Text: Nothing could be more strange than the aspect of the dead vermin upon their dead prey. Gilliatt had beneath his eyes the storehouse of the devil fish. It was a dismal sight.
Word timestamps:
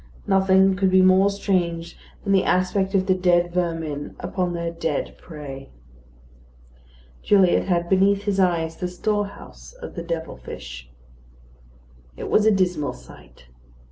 Nothing 0.25 0.75
could 0.75 0.89
be 0.89 1.03
more 1.03 1.29
strange 1.29 1.95
than 2.23 2.33
the 2.33 2.43
aspect 2.43 2.95
of 2.95 3.05
the 3.05 3.13
dead 3.13 3.53
vermin 3.53 4.15
upon 4.19 4.53
their 4.53 4.71
dead 4.71 5.15
prey. 5.19 5.69
Gilliatt 7.21 7.67
had 7.67 7.87
beneath 7.87 8.23
his 8.23 8.39
eyes 8.39 8.77
the 8.77 8.87
storehouse 8.87 9.73
of 9.73 9.93
the 9.93 10.01
devil 10.03 10.37
fish. 10.37 10.89
It 12.17 12.31
was 12.31 12.47
a 12.47 12.51
dismal 12.51 12.93
sight. 12.93 13.45